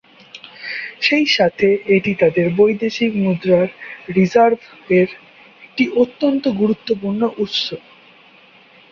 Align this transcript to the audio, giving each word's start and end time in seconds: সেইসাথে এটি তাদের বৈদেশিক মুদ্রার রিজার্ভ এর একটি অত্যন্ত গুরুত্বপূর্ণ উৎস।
সেইসাথে 1.01 1.67
এটি 1.95 2.11
তাদের 2.21 2.47
বৈদেশিক 2.57 3.11
মুদ্রার 3.23 3.67
রিজার্ভ 4.15 4.59
এর 4.91 5.09
একটি 5.63 5.83
অত্যন্ত 6.01 6.43
গুরুত্বপূর্ণ 6.61 7.21
উৎস। 7.37 7.63